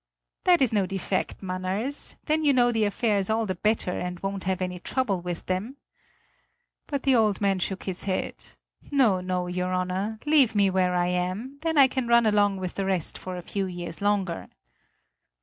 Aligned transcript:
"That 0.45 0.63
is 0.63 0.73
no 0.73 0.87
defect, 0.87 1.43
Manners; 1.43 2.15
then 2.25 2.43
you 2.43 2.53
know 2.53 2.71
the 2.71 2.85
affairs 2.85 3.29
all 3.29 3.45
the 3.45 3.53
better 3.53 3.91
and 3.91 4.19
won't 4.21 4.45
have 4.45 4.59
any 4.59 4.79
trouble 4.79 5.21
with 5.21 5.45
them." 5.45 5.77
But 6.87 7.03
the 7.03 7.13
old 7.15 7.39
man 7.39 7.59
shook 7.59 7.83
his 7.83 8.05
head: 8.05 8.33
"No, 8.89 9.21
no, 9.21 9.45
your 9.45 9.71
Honor, 9.71 10.17
leave 10.25 10.55
me 10.55 10.71
where 10.71 10.95
I 10.95 11.05
am, 11.09 11.59
then 11.61 11.77
I 11.77 11.87
can 11.87 12.07
run 12.07 12.25
along 12.25 12.57
with 12.57 12.73
the 12.73 12.85
rest 12.87 13.15
for 13.15 13.37
a 13.37 13.43
few 13.43 13.67
years 13.67 14.01
longer." 14.01 14.49